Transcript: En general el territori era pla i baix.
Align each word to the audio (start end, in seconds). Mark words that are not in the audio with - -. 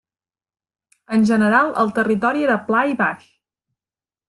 En 1.17 1.27
general 1.33 1.69
el 1.83 1.93
territori 1.99 2.49
era 2.49 2.59
pla 2.71 2.83
i 2.95 2.99
baix. 3.05 3.31